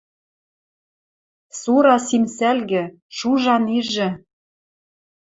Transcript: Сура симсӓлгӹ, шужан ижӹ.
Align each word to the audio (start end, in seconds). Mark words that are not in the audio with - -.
Сура 1.59 1.95
симсӓлгӹ, 2.07 2.83
шужан 3.17 3.63
ижӹ. 3.79 4.09